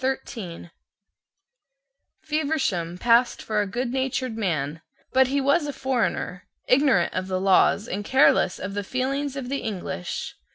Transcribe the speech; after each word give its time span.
Feversham 2.23 2.97
passed 2.97 3.39
for 3.39 3.61
a 3.61 3.67
goodnatured 3.67 4.35
man: 4.35 4.81
but 5.13 5.27
he 5.27 5.39
was 5.39 5.67
a 5.67 5.71
foreigner, 5.73 6.47
ignorant 6.67 7.13
of 7.13 7.27
the 7.27 7.39
laws 7.39 7.87
and 7.87 8.03
careless 8.03 8.57
of 8.57 8.73
the 8.73 8.83
feelings 8.83 9.35
of 9.35 9.47
the 9.47 9.59
English. 9.59 10.33